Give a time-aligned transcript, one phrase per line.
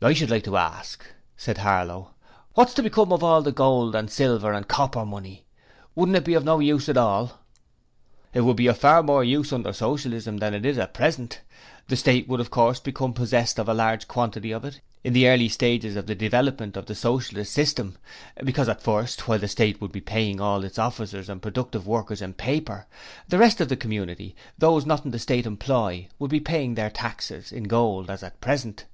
[0.00, 1.04] 'I should like to ask,'
[1.36, 2.14] said Harlow,
[2.54, 5.46] 'wot's to become of all the gold and silver and copper money?
[5.96, 7.40] Wouldn't it be of no use at all?'
[8.32, 11.40] 'It would be of far more use under Socialism than it is at present.
[11.88, 15.26] The State would of course become possessed of a large quantity of it in the
[15.26, 17.98] early stages of the development of the Socialist system,
[18.44, 22.22] because at first while the State would be paying all its officers and productive workers
[22.22, 22.86] in paper,
[23.26, 27.50] the rest of the community those not in State employ would be paying their taxes
[27.50, 28.84] in gold as at present.